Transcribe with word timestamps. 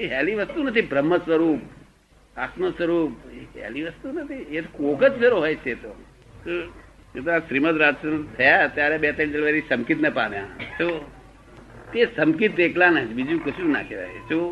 એ 0.00 0.02
હેલી 0.12 0.36
વસ્તુ 0.40 0.58
નથી 0.64 0.88
બ્રહ્મ 0.90 1.12
સ્વરૂપ 1.16 1.60
આત્મ 2.36 2.62
સ્વરૂપ 2.70 3.12
હેલી 3.56 3.82
વસ્તુ 3.86 4.06
નથી. 4.18 4.42
એ 4.56 4.60
કોક 4.76 5.02
જ 5.04 5.12
ફેરો 5.20 5.38
હોય 5.44 5.56
છે 5.64 5.72
તો. 5.82 5.90
શ્રીમદ 7.48 7.76
રાજચંદ્ર 7.82 8.20
થયા 8.36 8.66
ત્યારે 8.76 8.96
બે 9.02 9.08
ત્રણ 9.12 9.32
જલવારી 9.34 9.64
સમકિત 9.70 9.98
ને 10.00 10.10
પામ્યા. 10.18 10.46
શું 10.78 10.94
તે 11.92 12.00
સમકિત 12.16 12.60
એકલા 12.66 12.90
ને 12.96 13.00
બીજું 13.16 13.40
કશું 13.44 13.68
ના 13.72 13.84
કહેવાય. 13.88 14.20
શું 14.28 14.46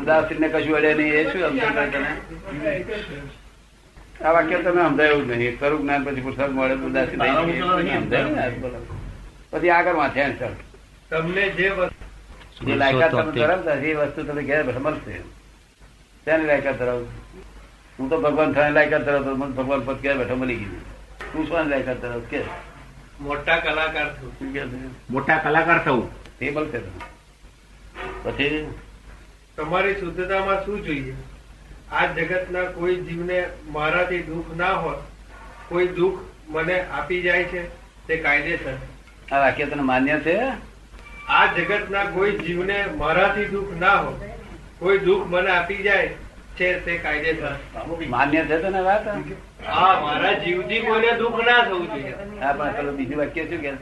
ઉદાસીન 0.00 0.38
ને 0.40 0.48
કશું 0.54 0.74
અડે 0.78 0.90
નહીં 0.98 1.14
એ 1.20 1.22
શું 1.32 1.42
આ 4.26 4.32
વાક્ય 4.34 4.58
તમે 4.66 4.82
સમજાયું 4.88 5.24
નહીં. 5.30 5.54
સ્વરૂપ 5.58 5.80
જ્ઞાન 5.82 6.02
પછી 6.04 6.24
પુરસાદ 6.26 6.50
મળે 6.58 6.74
ઉદાસી. 6.88 7.18
પછી 9.50 9.72
આગળ 9.78 9.96
વાંચ્યા 10.02 10.54
તમને 11.10 11.44
જે 11.58 11.66
જે 12.66 12.74
લાયકાત 12.74 13.10
તમે 13.10 13.32
ધરાવતા 13.32 13.72
એ 13.72 13.94
વસ્તુ 13.94 14.22
તમે 14.22 14.42
ઘેર 14.42 14.78
મળશે 14.78 15.18
ત્યાંની 16.24 16.46
લાયકાત 16.46 16.78
ધરાવું 16.78 17.08
હું 17.98 18.10
તો 18.10 18.20
ભગવાન 18.20 18.52
થવાની 18.52 18.72
લાયકાત 18.72 19.04
ધરાવતો 19.04 19.34
મને 19.34 19.52
ભગવાન 19.52 19.80
પદ 19.80 20.02
ક્યાં 20.02 20.18
બેઠા 20.18 20.34
મળી 20.34 20.56
ગયું. 20.56 20.94
તું 21.32 21.48
શું 21.48 21.68
લાયકાત 21.68 22.00
ધરાવ 22.00 22.20
કે? 22.20 22.42
મોટા 23.20 23.56
કલાકાર 23.56 24.22
છું. 24.22 24.32
શું 24.38 24.52
કે 24.52 24.60
છે? 24.60 25.10
મોટા 25.10 25.38
કલાકાર 25.38 25.84
થવું. 25.84 26.38
તે 26.38 26.50
મળશે 26.50 26.78
પછી? 28.22 28.74
તમારી 29.56 29.94
શુદ્ધતામાં 29.94 30.64
શું 30.64 30.84
જોઈએ? 30.84 31.14
આ 31.92 32.06
જગતના 32.06 32.64
કોઈ 32.64 32.96
જીવને 32.96 33.46
મારાથી 33.66 34.18
દુઃખ 34.18 34.56
ના 34.56 34.72
હોય 34.72 34.96
કોઈ 35.68 35.88
દુઃખ 35.88 36.18
મને 36.48 36.86
આપી 36.86 37.22
જાય 37.22 37.44
છે 37.44 37.68
તે 38.06 38.16
કાયદેસર. 38.16 38.78
આ 39.32 39.38
વાક્ય 39.38 39.66
તને 39.66 39.82
માન્ય 39.82 40.20
છે? 40.20 40.73
આ 41.28 41.46
જગતના 41.46 42.06
કોઈ 42.06 42.38
જીવને 42.38 42.76
મારાથી 42.98 43.44
દુઃખ 43.44 43.72
ના 43.80 43.96
હોય 43.96 44.30
કોઈ 44.78 44.98
દુઃખ 44.98 45.26
મને 45.26 45.50
આપી 45.50 45.82
જાય 45.82 46.08
છે 46.56 46.68
તે 46.80 46.98
કાયદેસર. 46.98 47.54
માન્ય 48.08 48.44
છે 48.46 48.58
તને 48.58 48.80
વાત? 48.80 49.06
હા 49.66 50.00
મારા 50.00 50.34
જીવથી 50.34 50.80
કોઈને 50.80 51.12
દુઃખ 51.18 51.40
ના 51.46 51.64
થવું 51.64 51.86
જોઈએ. 51.86 52.14
હા 52.40 52.52
પણ 52.52 52.72
પેલું 52.72 52.96
બીજું 52.96 53.18
વાક્ય 53.18 53.44
શું 53.48 53.60
કે? 53.60 53.72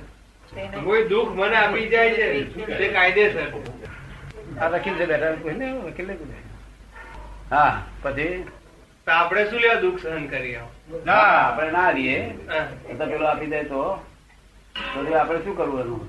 કોઈ 0.84 1.08
દુઃખ 1.08 1.32
મને 1.34 1.56
આપી 1.56 1.88
જાય 1.88 2.10
છે 2.14 2.76
તે 2.78 2.88
કાયદેસર. 2.88 3.48
આ 4.60 4.68
વકીલ 4.68 4.94
છે 4.96 5.06
બેઠા 5.06 5.32
કોઈને? 5.42 5.72
વકીલ 5.72 6.06
ને. 6.06 6.16
હા 7.50 7.82
પછી? 8.02 8.44
તો 9.06 9.10
આપણે 9.12 9.44
શું 9.50 9.60
લેવા 9.60 9.80
દુઃખ 9.80 9.98
સહન 9.98 10.26
કરીએ? 10.26 10.60
ના 11.04 11.26
આપણે 11.40 11.70
ના 11.72 11.90
રહીએ 11.90 12.18
પેલો 13.00 13.26
આપી 13.26 13.46
દે 13.46 13.64
તો. 13.64 13.98
આપણે 15.14 15.38
શું 15.44 15.56
કરવું 15.56 15.80
એનું 15.80 16.00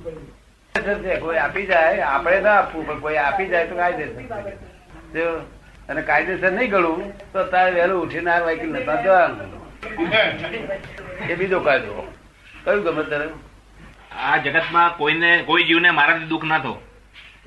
કોઈ 0.75 1.38
આપી 1.38 1.66
જાય 1.67 2.05
આપણે 2.07 2.39
ના 2.41 2.53
આપવું 2.53 2.85
પણ 2.85 3.02
કોઈ 3.02 3.17
આપી 3.17 3.47
જાય 3.47 3.67
તો 3.67 3.75
કાયદેસર 3.75 5.41
અને 5.89 6.02
કાયદેસર 6.03 6.52
નહીં 6.52 6.71
ગણવું 6.71 7.11
તો 7.33 7.43
તારે 7.45 7.71
વહેલું 7.73 7.99
ઉઠીને 7.99 8.31
આ 8.31 8.39
વકીલ 8.47 8.71
નતા 8.73 8.97
જવાનું 9.03 9.49
એ 11.30 11.35
બીજો 11.35 11.59
કાયદો. 11.59 12.05
કયું 12.63 12.83
ગમે 12.85 13.03
તારે 13.05 13.27
આ 14.19 14.38
જગતમાં 14.39 14.91
કોઈને 14.97 15.30
કોઈ 15.43 15.65
જીવને 15.65 15.91
મારાથી 15.91 16.30
દુઃખ 16.30 16.45
ના 16.45 16.59
થવું 16.59 16.80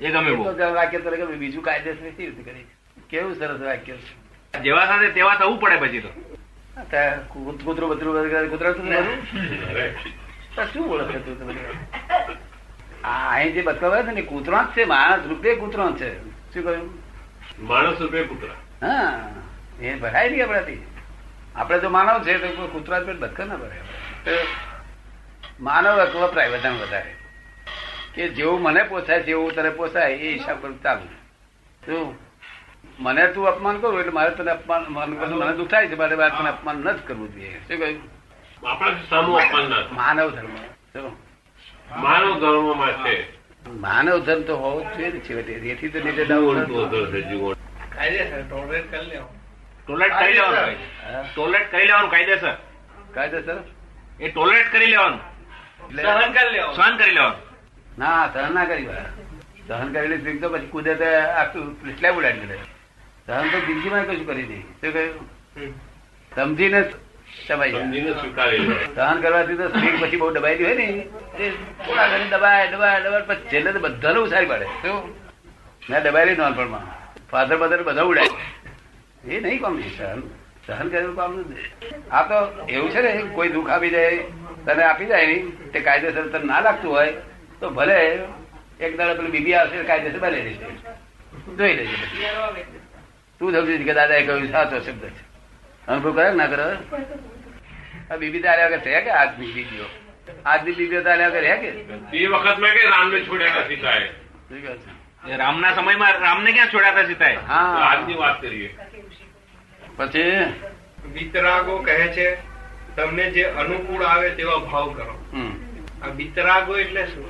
એ 0.01 0.07
ગમે 0.09 0.31
વાક્ય 0.73 0.99
તરીકે 1.01 1.25
બીજું 1.35 1.63
કાયદેસર 1.63 2.01
કેવી 2.01 2.25
રીતે 2.27 2.43
કરી? 2.43 2.65
કેવું 3.09 3.35
સરસ 3.35 3.61
વાક્ય 3.61 3.95
જેવા 4.63 4.87
સાથે 4.87 5.09
તેવા 5.13 5.37
થવું 5.37 5.59
પડે 5.59 5.77
પછી 5.77 6.01
તો. 6.01 6.11
કૂતરું 7.29 7.89
બતરું 7.89 8.49
કૂતરા 8.49 8.73
શું 10.67 10.87
બોલે 10.87 11.03
છે 11.05 11.19
તું? 11.19 11.37
આ 13.07 13.31
અહીં 13.31 13.53
જે 13.53 13.61
બતાવે 13.61 14.03
છે 14.03 14.11
ને 14.11 14.21
કૂતરો 14.21 14.57
જ 14.63 14.67
છે 14.77 14.85
માણસ 14.85 15.27
રૂપે 15.27 15.55
કૂતરો 15.55 15.91
છે. 15.91 16.09
શું 16.53 16.63
કહ્યું? 16.63 16.89
માણસ 17.59 18.01
રૂપે 18.01 18.23
કૂતરા. 18.23 18.87
હા 18.87 19.29
એ 19.81 19.95
ભરાય 19.95 20.29
નહીં 20.29 20.43
આપણાથી. 20.43 20.85
આપણે 21.55 21.79
જો 21.79 21.89
માનવ 21.89 22.23
છે 22.23 22.37
તો 22.37 22.67
કૂતરા 22.67 22.99
પેટ 22.99 23.19
બતક 23.19 23.39
ના 23.39 23.55
ભરાય. 23.55 23.81
માનવ 25.59 26.23
વપરાય 26.23 26.49
વધારે 26.49 26.75
વધારે. 26.75 27.15
કે 28.15 28.27
જેવું 28.29 28.61
મને 28.61 28.83
પોસાય 28.83 29.23
જેવું 29.23 29.55
તને 29.55 29.69
પોસાય 29.69 30.11
એ 30.11 30.33
હિસાબ 30.37 30.61
પર 30.61 30.71
ચાલુ 30.83 31.07
શું? 31.85 32.17
મને 32.99 33.27
તું 33.27 33.47
અપમાન 33.47 33.77
કરું 33.77 33.99
એટલે 33.99 34.11
મારે 34.11 34.31
તને 34.35 34.51
અપમાન 34.51 34.85
મને 34.89 35.35
મને 35.35 35.53
દુઃખ 35.53 35.71
થાય 35.71 35.87
છે 35.87 35.95
મારે 35.95 36.15
મારે 36.15 36.31
તને 36.37 36.49
અપમાન 36.49 36.75
ન 36.75 36.91
જ 36.91 36.99
કરવું 37.07 37.33
જોઈએ. 37.33 37.59
શું 37.67 37.77
કહ્યું. 37.79 38.17
માનવ 39.95 40.29
ધર્મ. 40.29 40.55
શું? 40.93 41.26
માનવ 41.95 42.39
ધર્મમાં 42.39 43.05
છે. 43.05 43.15
માનવ 43.69 44.19
ધર્મ 44.19 44.41
તો 44.41 44.57
હોવો 44.57 44.83
જ 44.83 44.97
જોઈએ 44.97 45.13
ને 45.13 45.19
છેવટે. 45.19 45.51
એથી 45.51 45.89
તો 45.89 45.99
નીચે. 45.99 46.25
કાયદેસર 47.89 48.41
ટોલરેટ 48.41 48.91
કરી 48.91 49.09
લેવું 49.09 49.27
ટોલેટ 49.85 50.13
કરી 50.19 50.33
લેવાનું 50.33 50.75
હા? 51.03 51.21
ટોલેટ 51.35 51.71
કરી 51.71 51.87
લેવાનું 51.87 52.09
કાયદેસર. 52.09 52.55
કાયદેસર? 53.13 53.57
એ 54.19 54.27
ટોલેટ 54.27 54.71
કરી 54.71 54.85
લેવાનું. 54.85 55.19
એટલે 55.89 56.03
સહન 56.03 56.31
કરી 56.33 56.51
લેવાનું. 56.51 56.75
સહન 56.75 56.97
કરી 56.97 57.11
લેવાનું. 57.11 57.39
ના 57.97 58.29
સહન 58.33 58.53
ના 58.53 58.65
કરી. 58.65 58.87
સહન 59.67 59.93
કરેલી 59.93 60.17
સ્ત્રી 60.17 60.37
તો 60.37 60.49
પછી 60.49 60.65
કુદરત 60.65 60.97
તો 60.97 61.05
આખું 61.37 61.95
સ્લેબ 61.97 62.17
ઉડાડી 62.17 62.45
દે 62.45 62.57
સહન 63.27 63.49
તો 63.49 63.59
જિંદગીમાં 63.59 64.05
કશું 64.05 64.25
કરી 64.25 64.43
નહીં. 64.43 64.63
શું 64.81 64.93
કહ્યું? 64.93 65.23
સમજીને 66.35 66.81
સહન 67.47 69.21
કરવાથી 69.21 69.57
તો 69.57 69.65
સ્ત્રી 69.69 69.97
પછી 70.01 70.19
બહુ 70.21 70.29
દબાઈ 70.31 70.63
હોય 70.63 70.75
ને. 70.75 70.87
થોડા 71.85 72.07
ઘણી 72.07 72.29
દબાય 72.29 72.65
દબાય 72.71 72.99
દબાય 73.01 73.21
પછી 73.21 73.49
છેલ્લે 73.51 73.69
તો 73.71 73.79
બધાને 73.79 74.19
ઉછારી 74.19 74.45
પડે. 74.45 74.65
શું? 74.81 74.97
મેં 75.89 75.99
દબાયેલી 76.03 76.39
નાનપણમાં. 76.41 76.85
ફાધર 77.31 77.57
મધર 77.57 77.81
બધા 77.83 78.03
ઉડાય. 78.03 78.31
એ 79.29 79.39
નહીં 79.39 79.61
કામ 79.61 79.79
સહન. 79.97 80.19
સહન 80.67 80.87
કરેલું 80.89 81.15
કામ 81.15 81.31
આ 82.11 82.23
તો 82.23 82.37
એવું 82.67 82.89
છે 82.91 83.01
ને 83.01 83.11
કોઈ 83.35 83.49
દુઃખ 83.49 83.69
આપી 83.69 83.89
જાય 83.89 84.23
તને 84.65 84.83
આપી 84.83 85.05
જાય 85.05 85.27
નહીં 85.27 85.71
તે 85.71 85.79
કાયદેસર 85.79 86.25
તને 86.33 86.45
ના 86.51 86.61
લાગતું 86.61 86.91
હોય 86.91 87.13
તો 87.61 87.69
ભલે 87.69 87.95
એક 88.79 88.97
દાડે 88.97 89.13
પેલું 89.17 89.31
બીબી 89.31 89.55
આવશે 89.59 89.85
કાયદેસર 89.91 90.19
ભલે 90.19 90.39
લેશે 90.47 90.67
જોઈ 91.57 91.75
લેજે. 91.79 91.95
તું 93.41 93.49
સમજી 93.53 93.87
કે 93.87 93.93
દાદા 93.93 94.19
એ 94.21 94.27
કહ્યું 94.27 94.51
સાચો 94.51 94.75
શબ્દ 94.79 95.03
છે. 95.15 95.23
અનુભવ 95.87 96.11
કરે 96.15 96.29
ના 96.33 96.47
કરે 96.47 96.65
આ 98.11 98.17
બીબી 98.17 98.41
તારે 98.41 98.65
વગર 98.67 98.81
છે 98.81 99.01
કે 99.01 99.11
આજની 99.11 99.51
બીબીઓ 99.53 99.87
આજની 100.45 100.75
બીબીઓ 100.75 101.01
તારે 101.03 101.27
વગર 101.29 101.45
હે 101.45 101.55
કે? 101.57 101.69
એ 102.13 102.27
વખતમાં 102.27 102.73
કે 102.73 102.89
રામને 102.89 103.19
છોડ્યા 103.21 103.63
નથી 103.65 103.81
તારે 103.81 104.07
રામના 105.37 105.75
સમયમાં 105.75 106.19
રામને 106.21 106.51
ક્યાં 106.51 106.69
છોડ્યા 106.69 106.91
હતા 106.91 107.05
સીતાએ? 107.05 107.35
હા. 107.35 107.77
આજની 107.83 108.17
વાત 108.17 108.41
કરીએ. 108.41 108.69
પછી? 109.97 110.45
વિતરાગો 111.13 111.79
કહે 111.79 111.95
છે 112.07 112.27
તમને 112.95 113.31
જે 113.31 113.43
અનુકૂળ 113.45 114.03
આવે 114.03 114.29
તેવા 114.29 114.59
ભાવ 114.59 114.93
કરો. 114.93 115.15
આ 116.01 116.07
વિતરાગો 116.09 116.77
એટલે 116.77 117.07
શું? 117.07 117.25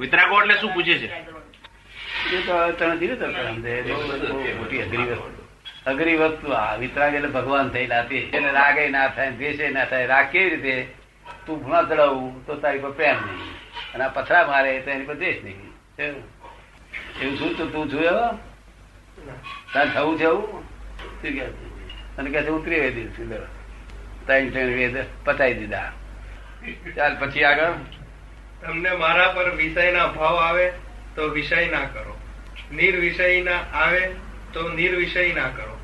વિતરાગો 0.00 0.40
એટલે 0.40 0.58
શું 0.58 0.72
પૂછે 0.72 0.98
છે? 0.98 1.08
એ 2.32 2.38
તો 2.42 2.54
બહુ 2.80 4.18
બહુ 4.28 4.54
મોટી 4.54 4.82
અઘરી 4.82 5.06
વસ્તુ. 5.06 5.47
અઘરી 5.86 6.16
વસ્તુ. 6.16 6.52
આ 6.52 6.74
વિતરાગ 6.74 7.14
એટલે 7.14 7.28
ભગવાન 7.28 7.68
થયેલા 7.68 8.02
તે. 8.02 8.18
એને 8.18 8.52
રાગે 8.52 8.88
ના 8.88 9.08
થાય 9.08 9.30
દ્વેષે 9.30 9.68
ના 9.68 9.84
થાય, 9.84 10.06
રાગ 10.06 10.26
કેવી 10.26 10.50
રીતે? 10.50 10.86
તું 11.46 11.64
ભૂણા 11.64 11.82
ચડાવું, 11.82 12.46
તો 12.46 12.54
તારી 12.54 12.78
પર 12.78 12.90
પ્રેમ 12.90 13.16
નહીં. 13.16 13.54
અને 13.94 14.04
આ 14.04 14.08
પથરા 14.08 14.46
મારે, 14.46 14.80
તો 14.80 14.90
એની 14.90 15.04
પર 15.04 15.14
દ્વેષ 15.14 15.44
નહીં. 15.44 15.72
એવું. 15.98 17.38
શું 17.38 17.56
તો 17.56 17.66
તું 17.66 17.88
જોયો? 17.88 18.38
તારે 19.74 19.90
થવું 19.90 20.18
છે 20.18 20.24
એવું? 20.24 20.62
શું 20.62 21.30
કે 21.30 21.40
અને 22.18 22.30
કહે 22.30 22.42
છે, 22.42 22.48
ઉતરી 22.48 22.74
ત્રિવેદી 22.74 23.08
છું. 23.08 23.30
ત્રણ 24.26 24.50
ત્રણ 24.50 24.66
વેદ 24.66 24.96
પતાવી 25.24 25.54
દીધા. 25.54 25.92
ચાલ, 26.96 27.16
પછી 27.18 27.44
આગળ. 27.44 27.72
તમને 28.62 28.92
મારા 28.92 29.28
પર 29.28 29.50
વિષયના 29.50 30.06
ભાવ 30.06 30.36
આવે, 30.36 30.72
તો 31.16 31.28
વિષય 31.28 31.68
ના 31.68 31.80
કરો. 31.80 32.18
નિર્વિષય 32.72 33.42
ના 33.42 33.58
આવે 33.72 34.10
તો 34.58 34.68
નિર્વિષય 34.68 35.32
ના 35.32 35.48
કરો. 35.48 35.78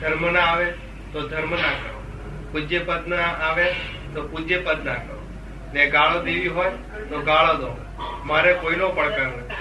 ધર્મ 0.00 0.32
ના 0.32 0.40
આવે 0.40 0.64
તો 1.12 1.28
ધર્મ 1.28 1.50
ના 1.50 1.72
કરો. 1.72 2.02
પૂજ્ય 2.52 2.78
પદ 2.78 3.08
ના 3.08 3.16
આવે 3.16 3.72
તો 4.14 4.28
પૂજ્ય 4.28 4.58
પદ 4.58 4.86
ના 4.86 4.94
કરો. 4.94 5.26
ને 5.74 5.90
ગાળો 5.90 6.22
દેવી 6.22 6.48
હોય 6.48 6.70
તો 7.08 7.20
ગાળો 7.20 7.54
દો. 7.54 7.84
મારે 8.24 8.54
કોઈનો 8.54 8.88
પડકાર 8.88 9.26
નથી. 9.26 9.54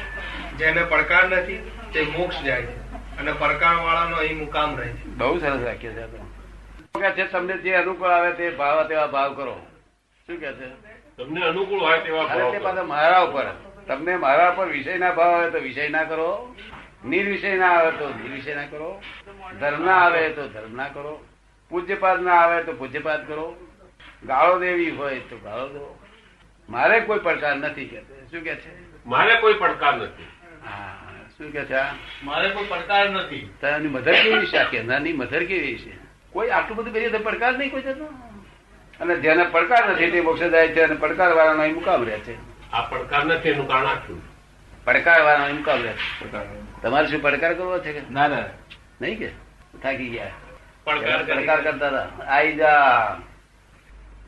જેને 0.58 0.84
પડકાર 0.84 1.26
નથી 1.26 1.72
તે 1.94 2.02
મોક્ષ 2.02 2.44
જાય 2.44 2.62
છે. 2.62 2.78
અને 3.18 3.32
પડકાર 3.32 3.76
વાળાનો 3.76 4.18
અહીં 4.18 4.38
મુકામ 4.38 4.78
રહે 4.78 4.90
છે. 4.90 5.04
બહુ 5.04 5.40
સરસ 5.40 5.60
વાક્ય 5.60 5.90
છે 5.90 6.04
આ 6.04 6.08
તો. 6.08 6.18
કે 7.00 7.12
છે? 7.12 7.24
તમને 7.24 7.58
જે 7.58 7.74
અનુકૂળ 7.74 8.10
આવે 8.10 8.32
તે 8.32 8.50
ભાવ 8.50 8.88
તેવા 8.88 9.08
ભાવ 9.08 9.34
કરો. 9.34 9.66
શું 10.28 10.40
કે 10.40 10.54
છે? 10.54 10.68
તમને 11.18 11.46
અનુકૂળ 11.46 11.80
હોય 11.80 12.00
તેવા 12.00 12.24
ભાવ 12.24 12.64
પાછા 12.64 12.84
મારા 12.84 13.20
ઉપર. 13.20 13.46
તમને 13.88 14.18
મારા 14.18 14.50
ઉપર 14.50 14.68
વિષય 14.68 14.98
ના 14.98 15.12
ભાવ 15.12 15.32
આવે 15.32 15.52
તો 15.52 15.58
વિષય 15.58 15.90
ના 15.90 16.04
કરો. 16.04 16.56
નિર્વિષય 17.06 17.56
ના 17.56 17.70
આવે 17.70 17.92
તો 17.92 18.10
નિર્વિષય 18.10 18.56
ના 18.56 18.64
કરો. 18.64 19.02
ધર્મ 19.60 19.86
ના 19.86 19.96
આવે 19.96 20.30
તો 20.30 20.48
ધર્મ 20.48 20.76
ના 20.76 20.88
કરો. 20.88 21.26
પૂજ્યપાદ 21.70 22.22
ના 22.22 22.32
આવે 22.32 22.64
તો 22.64 22.74
પૂજ્યપાદ 22.74 23.28
કરો. 23.28 23.56
ગાળો 24.26 24.60
દેવી 24.60 24.92
હોય 24.92 25.20
તો 25.20 25.38
ગાળો 25.38 25.68
દો. 25.68 26.00
મારે 26.70 27.00
કોઈ 27.00 27.20
પડકાર 27.20 27.56
નથી 27.56 27.86
કે 27.86 28.00
શું 28.02 28.44
કે 28.44 28.56
છે? 28.56 29.06
મારે 29.06 29.36
કોઈ 29.40 29.54
પડકાર 29.54 29.96
નથી. 29.96 30.28
હા 30.66 30.98
શું 31.38 31.52
કે 31.52 31.66
છે? 31.66 31.74
આ? 31.74 31.94
મારે 32.24 32.50
કોઈ 32.50 32.66
પડકાર 32.70 33.10
નથી. 33.10 33.54
તારી 33.62 33.88
મધર 33.88 34.14
કેવી 34.14 34.46
છે? 34.46 34.58
આ 34.58 34.64
કેનારની 34.64 35.14
મધર 35.14 35.46
કેવી 35.46 35.78
છે? 35.78 35.92
કોઈ 36.32 36.50
આટલું 36.50 36.78
બધું 36.78 36.94
કરીએ 36.94 37.10
તો 37.10 37.20
પડકાર 37.20 37.58
નહીં 37.58 37.72
કોઈ 37.72 37.82
જતો? 37.82 38.06
અને 39.00 39.16
જેને 39.16 39.44
પડકાર 39.44 39.90
નથી 39.90 40.12
તે 40.12 40.22
મોક્ષ 40.22 40.44
જાય 40.44 40.68
છે 40.68 40.82
અને 40.82 40.96
પડકાર 40.96 41.34
વાળાનો 41.34 41.62
અહીં 41.62 41.74
મુકામ 41.74 42.06
રહે 42.06 42.20
છે. 42.20 42.54
આ 42.72 42.82
પડકાર 42.82 43.26
નથી 43.26 43.50
એનું 43.50 43.68
કારણ 43.68 43.88
આખું 43.88 44.33
પડકાર 44.86 45.50
એમ 45.50 45.64
છે 45.64 46.82
તમારે 46.82 47.08
શું 47.08 47.22
પડકાર 47.22 47.54
કરવો 47.54 47.80
છે 47.80 47.94
કે? 47.94 48.02
ના 48.12 48.28
ના. 48.28 48.44
નહીં 49.02 49.20
કે? 49.20 49.28
થાકી 49.84 50.10
ગયા. 50.10 50.32
પડકાર 50.84 51.62
કરતા 51.62 51.88
હતા. 51.88 52.26
આઈ 52.26 52.56
જા. 52.56 53.18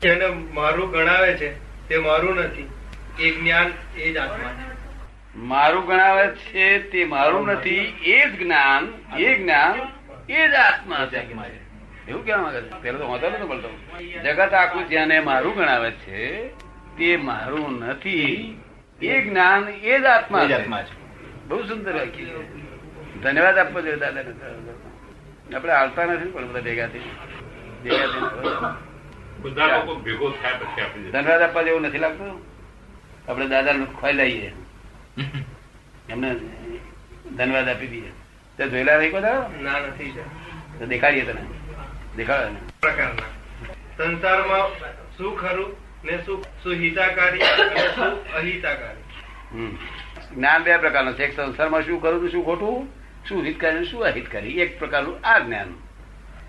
એને 0.04 0.26
મારું 0.26 0.90
ગણાવે 0.90 1.36
છે 1.36 1.54
તે 1.88 1.98
મારું 1.98 2.34
નથી. 2.34 2.70
એ 3.18 3.30
જ્ઞાન 3.30 3.72
એ 3.96 4.12
જ 4.12 4.16
આત્મા 4.16 4.50
મારું 5.36 5.86
ગણાવે 5.86 6.28
છે 6.28 6.90
તે 6.90 7.04
મારું 7.04 7.46
નથી. 7.46 7.80
એ 8.04 8.28
જ 8.28 8.38
જ્ઞાન 8.38 8.88
એ 9.18 9.38
જ્ઞાન 9.38 9.88
એ 10.32 10.48
જ 10.48 10.54
આત્મા 10.54 11.06
છે. 11.06 11.20
એવું 12.08 12.24
કેવા 12.24 12.42
માંગે 12.42 12.60
છે? 12.60 12.82
પેલો 12.82 12.98
તો 12.98 13.06
હોતો 13.06 13.30
નથી 13.30 13.46
બોલતો 13.46 13.68
જગત 14.22 14.54
આખું 14.54 14.88
જેને 14.88 15.20
મારું 15.20 15.56
ગણાવે 15.56 15.90
છે 15.90 16.48
તે 16.96 17.16
મારું 17.16 17.78
નથી. 17.78 18.58
એ 19.02 19.20
જ્ઞાન 19.22 19.68
એ 19.68 20.00
જ 20.00 20.04
આત્મા 20.04 20.48
છે. 20.48 20.66
બહુ 21.48 21.62
સુંદર 21.62 21.92
વાક્ય 21.92 22.24
ધન્યવાદ 23.22 23.58
આપવો 23.58 23.80
જોઈએ 23.80 23.96
દાદા 23.96 24.20
આપણે 25.56 25.72
આવતા 25.72 26.04
નથી 26.04 26.30
પણ 26.30 26.48
બધા 26.48 26.60
ભેગા 26.60 26.86
થઈ 26.86 27.00
ધન્યવાદ 31.12 31.42
આપવા 31.42 31.62
જેવું 31.62 31.82
નથી 31.82 31.98
લાગતું. 31.98 32.42
આપણે 33.28 33.46
નું 33.72 34.00
ખોઈ 34.00 34.12
લઈએ. 34.12 34.52
એમને 36.10 36.34
ધન્યવાદ 37.36 37.68
આપી 37.68 37.86
દઈએ. 37.86 38.12
તે 38.58 38.68
જોયેલા 38.68 38.98
નહીં 38.98 39.12
બધા 39.12 39.50
ના 39.62 39.78
નથી 39.78 40.18
તો 40.78 40.86
દેખાડીએ 40.86 41.24
તને. 41.24 41.42
દેખાડો 42.16 42.48
ને 42.48 42.60
પ્રકારના. 42.80 43.28
સંસારમાં 43.96 44.68
શું 45.16 45.36
ખરું 45.36 45.85
ને 46.06 46.18
શું 46.24 46.42
શું 46.42 46.72
અને 46.72 47.94
શું 47.94 48.34
અહિતાકારી. 48.34 49.78
જ્ઞાન 50.34 50.62
બે 50.62 50.76
પ્રકારનું 50.76 51.14
છે. 51.14 51.24
એક 51.24 51.36
સંસારમાં 51.36 51.82
શું 51.82 52.02
કરું 52.02 52.30
શું 52.30 52.44
ખોટું? 52.44 52.88
શું 53.28 53.44
હિત 53.44 53.60
કરી 53.60 53.84
શું 53.84 54.04
અહિતકારી? 54.04 54.60
એક 54.60 54.78
પ્રકારનું 54.78 55.20
આ 55.24 55.38
જ્ઞાન. 55.38 55.74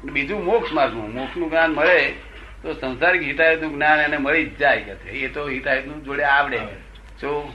બીજું 0.04 0.46
મોક્ષ 0.46 0.74
માર્ગનું 0.74 1.14
મોક્ષનું 1.14 1.50
જ્ઞાન 1.50 1.72
મળે 1.72 2.14
તો 2.62 2.74
સંસારિક 2.74 3.22
હિતાયતનું 3.22 3.74
જ્ઞાન 3.74 4.00
એને 4.00 4.18
મળી 4.18 4.46
જ 4.46 4.58
જાય 4.58 4.82
કે 4.82 5.10
એ 5.10 5.28
તો 5.28 5.50
હિતાયતનું 5.50 6.04
જોડે 6.04 6.24
આવડે. 6.24 6.60
શું 7.22 7.54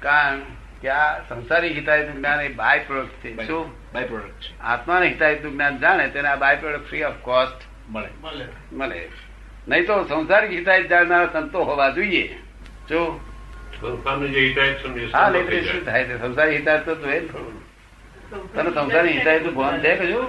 કારણ 0.00 0.40
કે 0.80 0.88
આ 0.88 1.20
સંસારિક 1.28 1.76
હિતાયતનું 1.76 2.16
જ્ઞાન 2.16 2.40
એ 2.40 2.48
બાય 2.48 2.78
પ્રોડક્ટ 2.78 3.12
છે. 3.12 3.46
શું 3.46 3.92
બાય 3.92 4.04
પ્રોડક્ટ 4.04 4.40
છે. 4.40 4.60
આત્માને 4.60 5.06
હિતાયતનું 5.06 5.52
જ્ઞાન 5.52 5.78
જાણે 5.78 6.08
તેને 6.08 6.28
આ 6.28 6.36
by 6.36 6.56
product 6.56 6.88
free 6.88 7.04
of 7.04 7.14
cost 7.22 7.90
મળે. 7.90 8.08
મળે. 8.20 8.44
મળે. 8.72 9.08
નહીં 9.68 9.86
તો 9.86 9.94
સંસારિક 10.04 10.50
હિતાયત 10.50 10.86
જાણનારા 10.90 11.32
સંતો 11.32 11.64
હોવા 11.64 11.90
જોઈએ. 11.90 12.24
જો? 12.88 13.20
હા 15.12 15.30
તો 15.32 15.42
થઈ 15.48 15.62
શું 15.66 15.84
થાય 15.84 16.04
છે? 16.06 16.14
સંસારી 16.18 16.62
તો 16.86 16.94
તને 18.54 18.70
સંસારી 18.70 19.12
હિતાયતનું 19.12 19.54
ભાન 19.54 19.80
છે 19.82 19.92
કે 19.96 20.06
જો? 20.06 20.22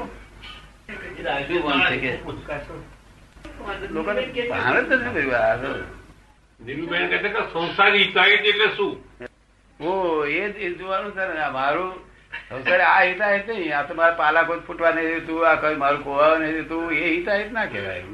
ભાન 1.63 1.81
છે 1.89 1.97
કે? 1.97 2.11
લોકોને 3.89 4.21
ભાન 4.49 4.75
જ 4.79 4.91
નથી 4.95 5.13
કર્યું 5.13 5.35
આ 5.35 5.55
કહે 7.11 7.29
કે 7.29 7.41
સંસારી 7.53 8.07
એટલે 8.49 8.67
શું? 8.75 8.93
ઓ 9.79 9.91
એ 10.25 10.41
જ 10.51 10.75
જોવાનું 10.79 11.11
છે 11.13 11.23
ને. 11.29 11.45
મારું 11.51 11.91
સંસારી 12.49 12.87
આ 12.89 13.01
હિતાયત 13.01 13.47
નહીં 13.47 13.73
આ 13.73 13.83
તો 13.87 13.93
મારા 13.93 14.19
પાલા 14.21 14.45
કોઈ 14.45 14.61
ફૂટવા 14.67 14.91
નહીં 14.91 15.09
દેતું 15.15 15.47
આ 15.47 15.55
કઈ 15.63 15.75
મારું 15.85 16.03
કોવા 16.03 16.37
નહીં 16.37 16.55
દેતું. 16.59 16.93
એ 16.93 17.09
હિતાયત 17.15 17.51
ના 17.51 17.65
કહેવાય 17.65 18.05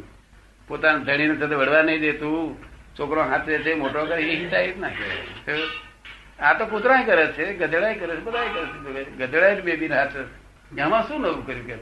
પોતાના 0.69 0.98
ધણીને 0.98 1.36
સાથે 1.39 1.56
વળવા 1.56 1.81
નહીં 1.81 2.01
દેતું, 2.01 2.63
છોકરો 3.00 3.21
હાથે 3.24 3.57
છે 3.57 3.74
મોટો 3.74 4.06
કરે, 4.06 4.21
એ 4.21 4.36
હિતાયત 4.36 4.77
ના 4.77 4.89
કહેવાય. 4.89 5.62
આ 6.39 6.54
તો 6.54 6.66
કૂતરાય 6.66 7.06
કરે 7.06 7.25
છે, 7.27 7.54
ગધેડાય 7.54 7.95
કરે 7.95 8.16
છે, 8.16 8.19
બધાય 8.19 8.50
કરે 8.50 9.04
છે. 9.04 9.12
ગધેડાય 9.12 9.62
બેબી 9.62 9.88
હાથ 9.88 10.16
એમાં 10.77 11.07
શું 11.07 11.21
નવું 11.21 11.45
કર્યું 11.45 11.68
કે? 11.68 11.75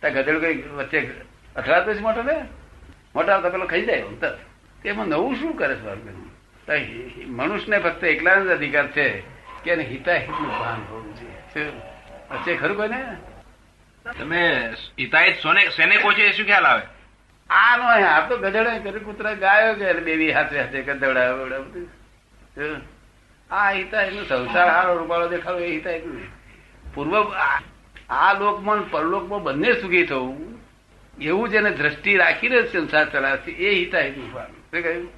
ત્યાં 0.00 0.14
ગધેડું 0.14 0.40
કઈ 0.42 0.62
વચ્ચે 0.62 0.98
અથડાતો 1.56 1.94
જ 1.94 2.00
મોટો 2.00 2.22
ને 2.22 2.36
મોટા 3.14 3.40
તો 3.40 3.50
પેલો 3.50 3.66
ખાઈ 3.66 3.86
જાય 3.86 4.02
તરત. 4.20 4.38
તેમાં 4.82 5.08
નવું 5.08 5.36
શું 5.36 5.56
કરે 5.56 5.74
છે 5.74 5.80
બાળકનું? 5.80 7.36
મનુષ્યને 7.36 7.78
ફક્ત 7.78 8.04
એકલા 8.04 8.34
જ 8.34 8.48
અધિકાર 8.48 8.86
છે 8.86 9.20
કે 9.64 9.70
એને 9.70 9.84
હિતાહિતનું 9.84 10.58
ભાન 10.58 10.80
હોવું 10.90 11.14
જોઈએ. 11.14 11.70
વચ્ચે 12.30 12.56
ખરું 12.56 12.76
કોઈ 12.76 12.88
ને 12.88 13.02
તમે 14.18 14.42
હિતાહિત 14.98 15.36
સોને 15.36 15.62
સેને 15.68 15.94
એ 15.94 16.32
શું 16.32 16.46
ખ્યાલ 16.46 16.66
આવે? 16.66 16.95
આ 17.50 17.76
નો 17.76 17.84
આ 18.06 18.28
તો 18.28 18.36
ગધેડા 18.36 18.78
કરે 18.78 18.98
કૂતરા 18.98 19.34
ગાયો 19.34 19.74
કે 19.74 19.92
બેબી 19.92 20.32
હાથે 20.32 20.60
હાથે 20.60 20.82
ગધેડા? 20.82 21.34
આ 23.50 23.70
હિતા 23.70 24.02
એનું 24.02 24.24
સંસાર 24.24 24.68
હારો 24.68 24.98
રૂપાળો 24.98 25.28
દેખાડો 25.28 25.58
એ 25.58 25.70
હિતા 25.70 25.90
એનું 25.90 26.20
પૂર્વ 26.94 27.14
આ- 27.34 28.34
લોકમાં 28.38 28.90
પરલોકમાં 28.90 29.42
બંને 29.42 29.72
સુખી 29.72 30.06
થવું 30.06 30.60
એવું 31.20 31.48
જેને 31.48 31.70
દ્રષ્ટિ 31.70 32.16
રાખીને 32.16 32.62
સંસાર 32.62 33.10
ચલાવશે 33.10 33.50
એ 33.50 33.74
હિતા 33.74 34.00
નું 34.00 34.32
કહ્યું? 34.70 35.08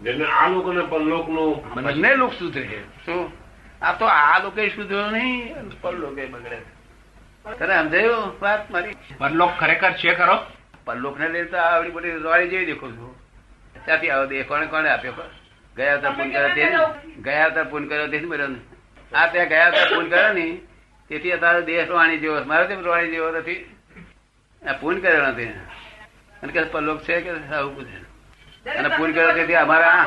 જેને 0.00 0.24
આ 0.24 0.48
લોકો 0.48 0.72
ને 0.72 0.80
પરલોકનું 0.80 1.74
બંને 1.74 2.14
લોક 2.14 2.32
સુધરે 2.34 2.82
શું? 3.04 3.32
આ 3.82 3.92
તો 3.92 4.04
આ 4.04 4.42
લોકો 4.42 4.68
સુધર્યો 4.68 5.10
નહીં 5.10 5.54
પરલોકે 5.80 6.26
બગડે. 6.26 6.58
તને 7.58 7.82
સમજાયું 7.82 8.40
વાત 8.40 8.70
મારી? 8.70 8.96
પરલોક 9.18 9.50
ખરેખર 9.58 9.92
છે 9.92 10.14
ખરો? 10.14 10.38
પરલોક 10.84 11.18
ને 11.18 11.28
લઈને 11.34 11.48
તો 11.52 11.56
આવડી 11.58 11.94
બધી 11.96 12.22
રોડી 12.24 12.50
જેવી 12.52 12.68
દેખું 12.70 12.92
છું. 12.96 13.12
ત્યાંથી 13.84 14.10
આવો 14.10 14.26
દે 14.30 14.42
કોણે 14.50 14.66
કોને 14.72 14.88
આપ્યો 14.90 15.14
ગયા 15.76 15.96
હતા 15.98 16.12
પૂન 16.16 16.30
કર્યો 16.32 16.50
તે 16.56 16.64
ગયા 17.26 17.48
હતા? 17.50 17.64
પૂન 17.70 17.88
કર્યો 17.88 18.08
તેથી 18.12 18.30
મળ્યો 18.32 18.48
ને 18.48 18.60
આ 19.12 19.26
ત્યાં 19.32 19.48
ગયા 19.52 19.70
હતા 19.70 19.88
પૂન 19.94 20.08
કર્યો 20.12 20.32
ને 20.38 20.46
તેથી 21.10 21.38
તારો 21.42 21.60
દેહ 21.68 21.80
રોવાણી 21.88 22.20
જેવો 22.22 22.44
મારો 22.52 22.64
તેમ 22.70 22.84
રોવાણી 22.86 23.12
જેવો 23.14 23.28
નથી. 23.38 23.60
આ 24.62 24.74
પૂન 24.80 25.00
કર્યો 25.02 25.26
નથી. 25.32 25.52
અને 26.42 26.52
કે 26.54 26.60
પરલોક 26.74 27.02
છે 27.06 27.20
કે 27.24 27.30
આવું 27.30 27.74
પૂછે 27.76 27.98
અને 28.78 28.88
પૂન 28.96 29.12
કર્યો 29.14 29.34
તેથી 29.38 29.58
અમારા 29.64 30.00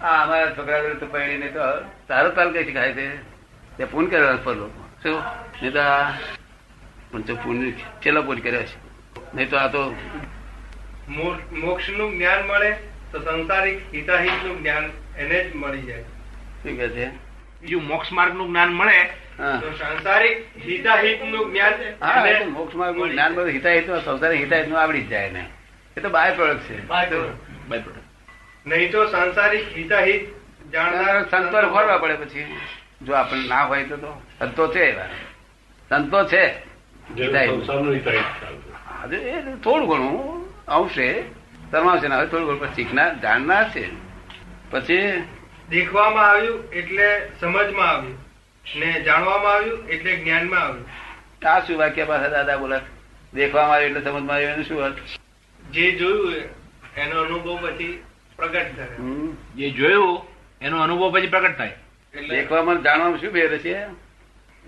આ 0.00 0.16
અમારા 0.22 0.54
છોકરા 0.56 0.82
તો 0.84 0.94
તો 1.00 1.06
પૈણીને 1.14 1.48
તો 1.56 1.64
તારો 2.08 2.30
તાલ 2.38 2.48
કઈ 2.54 2.74
ખાય 2.78 2.92
છે? 2.98 3.06
તે 3.76 3.84
પૂન 3.92 4.06
કર્યો 4.12 4.38
પરલોક 4.46 4.72
શું? 5.02 5.18
નહીં 5.60 5.72
તો 5.72 7.20
તો 7.26 7.36
પૂન 7.44 7.58
છેલ્લો 8.02 8.22
પૂન 8.28 8.40
કર્યો 8.46 8.64
છે. 8.70 8.76
નહીં 9.34 9.50
તો 9.50 9.56
આ 9.56 9.68
તો 9.68 9.94
મોક્ષનું 11.52 12.18
જ્ઞાન 12.18 12.46
મળે 12.46 12.72
તો 13.12 13.18
સંસારિક 13.18 13.94
હિતાહિતનું 13.94 14.62
જ્ઞાન 14.62 14.90
એને 15.18 15.44
જ 15.44 15.56
મળી 15.56 15.82
જાય. 15.82 16.02
શું 16.02 16.76
કે 16.76 16.88
છે? 16.88 17.08
બીજું 17.62 17.86
મોક્ષ 17.86 18.12
માર્ગનું 18.12 18.48
જ્ઞાન 18.48 18.68
મળે 18.68 19.04
તો 19.38 19.72
સંસારિક 19.72 20.44
હિતાહિતનું 20.66 21.52
જ્ઞાન 21.52 21.72
હા 22.00 22.26
એ 22.26 22.44
તો 22.44 22.84
એને 22.88 23.12
જ્ઞાન 23.12 23.34
બધું 23.34 23.50
હિતાહિત 23.50 23.90
સંસાર 24.04 24.32
હિતાહિતનું 24.32 24.80
આવડી 24.80 25.02
જાય 25.02 25.30
ને 25.30 25.46
એ 25.96 26.00
તો 26.00 26.08
બાય 26.08 26.34
પ્રોડક્ટ 26.34 26.62
છે. 26.62 26.86
બાય 26.86 27.08
પ્રોડક્ટ 27.08 28.02
નહીં 28.66 28.92
તો 28.92 29.06
સંસારિક 29.06 29.76
હિતાહિત 29.76 30.28
જાણનાર 30.72 31.28
સંતો 31.30 31.60
ફરવા 31.74 31.98
પડે 31.98 32.14
પછી. 32.14 32.56
જો 33.02 33.12
આપણને 33.12 33.48
ના 33.48 33.64
હોય 33.64 33.84
તો 33.84 33.96
તો 33.96 34.22
સંતો 34.38 34.74
છે 34.74 34.80
એવા. 34.80 35.06
સંતો 35.88 36.24
છે. 36.24 36.44
હિતાહિત. 37.20 38.71
એ 39.10 39.40
થોડું 39.64 39.88
ઘણું 39.88 40.48
આવશે 40.68 41.22
શરમાવશે 41.70 42.08
ના 42.08 42.18
હવે 42.18 42.26
થોડું 42.26 42.46
ઘણું 42.46 42.60
પછી 42.60 42.74
શીખનાર 42.74 43.20
જાણનાર 43.20 43.70
છે 43.70 43.88
પછી 44.70 45.22
દેખવામાં 45.70 46.30
આવ્યું 46.30 46.70
એટલે 46.70 47.30
સમજમાં 47.40 47.88
આવ્યું. 47.88 48.18
ને 48.76 49.00
જાણવામાં 49.00 49.52
આવ્યું 49.52 49.88
એટલે 49.88 50.16
જ્ઞાનમાં 50.16 50.60
આવ્યું. 50.60 50.86
આ 51.46 51.60
શું 51.60 51.78
વાક્ય 51.78 52.04
પાછા 52.04 52.28
દાદા 52.28 52.56
બોલે 52.56 52.78
દેખવામાં 53.34 53.76
આવ્યું 53.76 53.96
એટલે 53.96 54.10
સમજમાં 54.10 54.36
આવ્યું 54.36 54.52
એનું 54.52 54.64
શું 54.64 54.82
અર્થ? 54.82 54.96
જે 55.70 55.90
જોયું 55.90 56.34
એનો 56.96 57.20
અનુભવ 57.20 57.58
પછી 57.62 58.02
પ્રગટ 58.36 58.76
થાય. 58.76 58.86
જે 59.56 59.70
જોયું 59.70 60.26
એનો 60.60 60.82
અનુભવ 60.82 61.12
પછી 61.12 61.26
પ્રગટ 61.26 61.56
થાય. 61.56 61.74
એટલે 62.14 62.36
દેખવામાં 62.36 62.82
જાણવામાં 62.82 63.20
શું 63.20 63.32
ભેર 63.32 63.58
છે? 63.58 63.86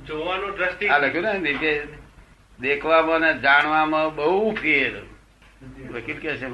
જોવાનું 0.06 0.56
દ્રષ્ટિ 0.56 0.88
આ 0.88 0.98
લખ્યું 0.98 1.24
ને 1.24 1.82
દેખવામાં 2.60 3.20
ને 3.20 3.32
જાણવામાં 3.38 4.14
બહુ 4.16 4.54
ફેર. 4.54 4.92
વકીલ 5.92 6.18
કે 6.18 6.36
છે 6.36 6.46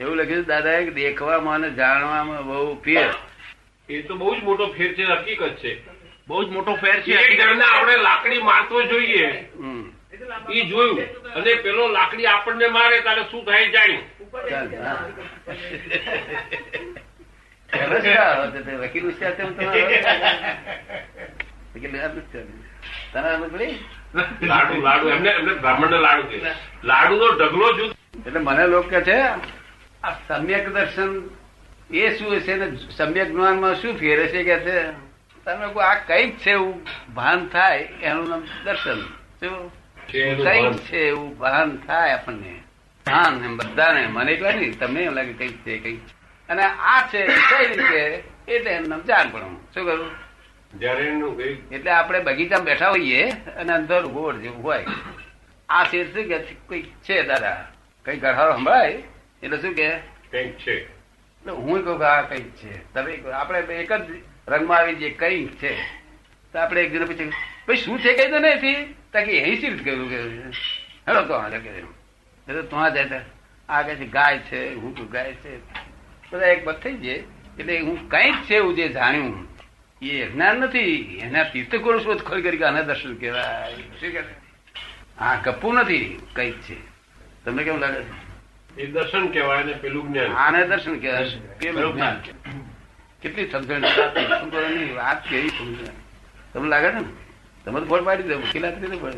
એવું 0.00 0.16
લખ્યું 0.16 0.44
દાદા 0.44 0.78
કે 0.78 0.90
દેખવામાં 0.90 1.60
ને 1.60 1.70
જાણવામાં 1.70 2.46
બહુ 2.46 2.74
ફેર. 2.84 3.10
એ 3.88 4.02
તો 4.02 4.14
બહુ 4.14 4.34
જ 4.34 4.42
મોટો 4.42 4.66
ફેર 4.66 4.94
છે 4.94 5.04
હકીકત 5.04 5.54
છે. 5.56 5.72
બહુ 6.28 6.44
જ 6.44 6.48
મોટો 6.48 6.72
ફેર 6.74 7.00
છે 7.00 7.12
એક 7.12 7.40
જણને 7.40 7.64
આપણે 7.64 7.96
લાકડી 7.96 8.42
મારતો 8.42 8.82
જોઈએ. 8.82 9.26
એ 10.50 10.64
જોયું. 10.64 10.98
અને 11.34 11.54
પેલો 11.54 11.88
લાકડી 11.88 12.26
આપણને 12.26 12.68
મારે 12.68 13.00
ત્યારે 13.00 13.22
શું 13.30 13.44
થાય 13.44 13.68
જાણ્યું. 13.68 14.04
વકીલ 18.82 19.10
તેમ 19.10 19.48
વકીલ. 21.74 21.94
તને 23.12 23.30
પડી 23.48 23.74
લાડુ 24.42 24.80
લાડુ. 24.80 25.08
એમને 25.08 25.30
એમને 25.30 25.54
બ્રાહ્મણ 25.54 25.90
લાડુ 25.90 26.22
કે 26.22 26.40
લાડુ 26.84 27.16
નો 27.16 27.28
ઢગલો 27.32 27.72
જુદ. 27.72 27.96
એટલે 28.26 28.40
મને 28.40 28.66
લોકો 28.66 28.88
કે 28.88 29.00
છે 29.00 29.16
આ 30.02 30.12
સમ્યક 30.28 30.68
દર્શન 30.68 31.30
એ 31.90 32.18
શું 32.18 32.36
હશે 32.36 32.54
ને? 32.56 32.76
સમ્યક 32.90 33.28
જ્ઞાનમાં 33.28 33.74
શું 33.74 33.96
ફેરે 33.96 34.26
છે 34.28 34.44
કે 34.44 34.58
છે? 34.58 34.94
તમે 35.44 35.66
કહો 35.72 35.80
આ 35.80 35.94
કંઈક 35.94 36.38
છે 36.38 36.50
એવું 36.50 36.86
ભાન 37.14 37.48
થાય 37.48 37.88
એનું 38.02 38.28
નામ 38.28 38.42
દર્શન. 38.64 39.00
શું? 39.40 39.70
કંઈક 40.08 40.76
છે 40.76 41.08
એવું 41.08 41.38
ભાન 41.38 41.76
થાય 41.86 42.12
આપણને. 42.12 42.62
ભાન 43.06 43.44
એમ 43.44 43.56
બધાને. 43.56 44.06
મને 44.06 44.32
એકલા 44.32 44.52
નહીં 44.52 44.78
તમને 44.78 45.00
એમ 45.00 45.14
લાગે 45.14 45.32
કંઈક 45.32 45.64
છે 45.64 45.78
કંઈક. 45.78 46.00
અને 46.48 46.62
આ 46.62 47.06
છે 47.06 47.26
કઈ 47.26 47.66
રીતે? 47.66 48.24
એટલે 48.48 48.70
એનું 48.70 48.88
નામ 48.88 49.00
જાણ 49.00 49.30
પણ 49.30 49.56
શું 49.74 49.84
કરું? 49.84 50.10
એટલે 51.72 51.90
આપણે 51.90 52.20
બગીચામાં 52.20 52.64
બેઠા 52.64 52.88
હોઈએ 52.88 53.22
અને 53.30 53.72
અંદર 53.72 54.06
ગોળ 54.06 54.36
જેવું 54.36 54.62
હોય. 54.64 54.84
આ 55.68 55.84
શેર 55.84 56.06
શું 56.12 56.28
કે? 56.28 56.38
કંઈક 56.68 56.86
છે 57.04 57.22
દાદા 57.22 57.66
કઈ 58.04 58.16
ગઢારો 58.16 58.56
સંભળાય? 58.56 59.02
એટલે 59.42 59.58
શું 59.58 59.74
કે? 59.74 59.88
કંઈક 60.30 60.58
છે. 60.58 60.76
હું 61.46 61.84
કહું 61.84 61.98
કે 61.98 62.04
આ 62.04 62.22
કંઈક 62.22 62.56
છે. 62.56 62.92
તમે 62.94 63.32
આપણે 63.32 63.58
એક 63.58 63.92
જ 63.92 64.22
રંગમાં 64.48 64.78
આવી 64.78 64.94
જઈએ 64.94 65.10
કંઈક 65.10 65.56
છે 65.56 65.72
તો 66.52 66.58
આપણે 66.58 66.82
એક 66.82 66.92
જણ 66.92 67.04
પછી 67.04 67.30
ભાઈ 67.66 67.76
શું 67.76 67.98
છે 67.98 68.12
કઈ 68.12 68.30
તો 68.30 68.38
નથી 68.38 68.94
તાકી 69.12 69.40
અહીં 69.40 69.60
શી 69.60 69.84
કહ્યું 69.84 70.08
કે 70.10 70.16
હેલો 71.06 71.22
તો 71.22 71.38
હાલે 71.38 71.58
કે 71.58 71.68
એટલે 71.68 72.62
તો 72.62 72.76
આ 72.76 72.88
જાય 72.88 73.20
આ 73.68 73.82
કહે 73.82 73.94
છે 73.94 74.06
ગાય 74.06 74.38
છે 74.38 74.74
હું 74.74 75.10
ગાય 75.10 75.32
છે. 75.32 75.58
બધા 76.32 76.46
એક 76.46 76.64
બધ 76.64 76.74
થઈ 76.74 76.96
જાય. 76.96 77.22
એટલે 77.58 77.80
હું 77.80 78.08
કંઈક 78.08 78.34
છે 78.44 78.54
એવું 78.54 78.74
જે 78.74 78.88
જાણ્યું 78.88 79.55
એ 80.02 80.26
જ્ઞાન 80.26 80.56
નથી 80.56 81.18
એના 81.22 81.44
તીર્થકુરુ 81.44 81.98
શોધ 81.98 82.22
ખોલ 82.22 82.42
કરી 82.42 82.62
આને 82.62 82.82
દર્શન 82.82 83.16
કહેવાય. 83.16 83.72
શું 83.74 84.10
કે 84.10 84.20
હા 85.18 85.40
ગપ્પુ 85.44 85.72
નથી 85.72 86.20
કઈ 86.34 86.52
છે. 86.52 86.76
તમને 87.44 87.64
કેમ 87.64 87.78
લાગે 87.78 88.02
છે? 88.02 88.26
એ 88.80 88.86
દર્શન 88.86 89.28
કહેવાય 89.28 89.62
ને 89.62 89.72
પેલું 89.72 90.12
જ્ઞાન. 90.12 90.32
આને 90.32 90.66
દર્શન 90.66 90.98
કહેવાય. 90.98 91.30
પેલું 91.60 91.94
જ્ઞાન. 91.94 92.20
કેટલી 93.22 93.50
સમજણ 93.50 93.80
વાત 94.94 95.28
કેવી 95.28 95.48
સમજણ? 95.48 95.84
તમને 96.52 96.68
લાગે 96.68 96.88
છે 96.88 96.94
ને? 96.94 97.04
તમે 97.64 97.80
તો 97.80 97.86
ફોડ 97.86 98.04
પાડી 98.04 98.22
દો 98.22 98.38
કિલ્લા 98.38 98.70
રીતે 98.70 98.96
પડે 98.96 99.16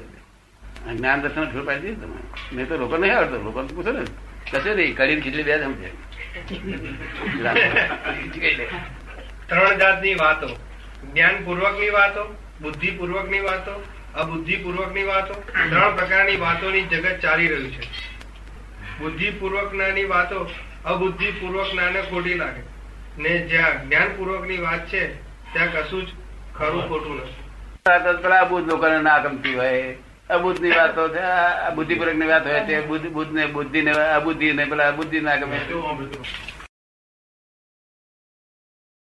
આ 0.90 0.92
જ્ઞાન 0.92 1.20
દર્શન 1.20 1.44
ફોડ 1.44 1.66
પાડી 1.66 1.80
દીધું 1.80 2.04
તમે. 2.04 2.56
મેં 2.56 2.68
તો 2.68 2.76
લોકો 2.76 2.96
નહીં 2.96 3.16
આવડતો. 3.16 3.42
લોકો 3.42 3.62
પૂછો 3.62 3.92
ને. 3.92 4.04
કશે 4.52 4.74
નહીં. 4.74 4.96
કરીને 4.96 5.20
કેટલી 5.20 5.42
બે 5.42 5.62
સમજે. 5.62 5.92
ત્રણ 9.46 9.78
જાતની 9.78 10.14
વાતો. 10.14 10.67
જ્ઞાન 11.04 11.44
પૂર્વકની 11.44 11.90
વાતો 11.90 12.36
ની 13.30 13.40
વાતો 13.40 13.86
અબુદ્ધિ 14.14 14.56
પૂર્વકની 14.56 15.02
વાતો, 15.02 15.34
ત્રણ 15.70 15.96
પ્રકારની 15.96 16.36
વાતોની 16.36 16.82
જગત 16.82 17.20
ચાલી 17.20 17.48
રહ્યું 17.48 17.72
છે. 17.72 17.80
બુદ્ધિ 18.98 19.30
પૂર્વકની 19.30 20.04
વાતો 20.04 20.50
અબુદ્ધિ 20.84 21.30
પૂર્વક 21.30 21.74
ને 21.74 22.02
ખોટી 22.02 22.34
લાગે. 22.34 22.62
ને 23.22 23.38
જ્યાં 23.38 23.88
જ્ઞાન 23.88 24.08
પૂર્વકની 24.16 24.56
વાત 24.56 24.88
છે, 24.88 25.14
ત્યાં 25.52 25.72
કશું 25.72 26.06
જ 26.06 26.10
ખરું 26.54 26.88
ખોટું 26.88 27.16
નથી. 27.16 28.22
પેલા 28.22 28.44
બુદ્ધ 28.44 28.68
લોકોને 28.68 28.98
ના 28.98 29.18
ગમતી 29.18 29.54
હોય. 29.54 29.96
અબુદ્ધની 30.30 30.70
વાતો 30.70 31.08
બુદ્ધિપૂર્વકની 31.74 32.26
વાત 32.26 32.46
હોય 32.46 32.60
તે 32.60 32.80
બુદ્ધ 32.80 33.06
બુદ્ધ 33.06 33.32
ને 33.32 33.46
બુદ્ધિ 33.46 33.82
ને 33.82 33.90
અબુદ્ધિ 33.90 34.52
ને 34.52 34.64
પેલા 34.64 34.90
બુદ્ધિ 34.90 35.20
ના 35.20 35.36
ગમે. 35.36 35.60